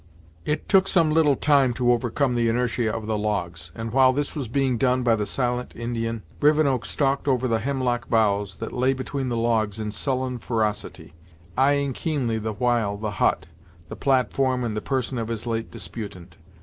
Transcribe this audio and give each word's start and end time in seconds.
It 0.45 0.67
took 0.67 0.87
some 0.87 1.11
little 1.11 1.35
time 1.35 1.75
to 1.75 1.91
overcome 1.91 2.33
the 2.33 2.47
inertia 2.49 2.91
of 2.91 3.05
the 3.05 3.19
logs, 3.19 3.71
and 3.75 3.93
while 3.93 4.11
this 4.13 4.35
was 4.35 4.47
being 4.47 4.75
done 4.75 5.03
by 5.03 5.15
the 5.15 5.27
silent 5.27 5.75
Indian, 5.75 6.23
Rivenoak 6.41 6.85
stalked 6.85 7.27
over 7.27 7.47
the 7.47 7.59
hemlock 7.59 8.09
boughs 8.09 8.55
that 8.55 8.73
lay 8.73 8.93
between 8.93 9.29
the 9.29 9.37
logs 9.37 9.79
in 9.79 9.91
sullen 9.91 10.39
ferocity, 10.39 11.13
eyeing 11.55 11.93
keenly 11.93 12.39
the 12.39 12.53
while 12.53 12.97
the 12.97 13.11
hut, 13.11 13.45
the 13.89 13.95
platform 13.95 14.63
and 14.63 14.75
the 14.75 14.81
person 14.81 15.19
of 15.19 15.27
his 15.27 15.45
late 15.45 15.69
disputant. 15.69 16.35